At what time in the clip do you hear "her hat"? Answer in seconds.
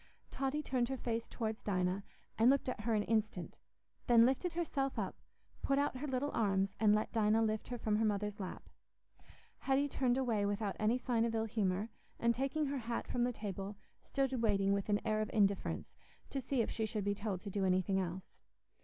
12.65-13.07